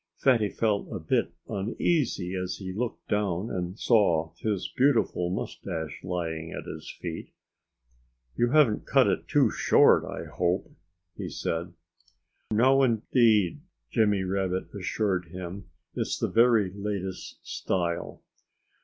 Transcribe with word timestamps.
Fatty 0.17 0.49
felt 0.49 0.87
a 0.91 0.97
bit 0.97 1.31
uneasy 1.47 2.33
as 2.33 2.57
he 2.57 2.73
looked 2.73 3.07
down 3.07 3.51
and 3.51 3.77
saw 3.77 4.33
his 4.39 4.67
beautiful 4.67 5.29
moustache 5.29 6.03
lying 6.03 6.49
at 6.51 6.65
his 6.65 6.89
feet. 6.99 7.29
"You 8.35 8.49
haven't 8.49 8.87
cut 8.87 9.05
it 9.05 9.27
too 9.27 9.51
short, 9.51 10.03
I 10.03 10.25
hope," 10.25 10.71
he 11.15 11.29
said. 11.29 11.73
"No, 12.49 12.81
indeed!" 12.81 13.61
Jimmy 13.91 14.23
Rabbit 14.23 14.73
assured 14.73 15.25
him. 15.25 15.65
"It's 15.93 16.17
the 16.17 16.29
very 16.29 16.71
latest 16.73 17.45
style." 17.47 18.23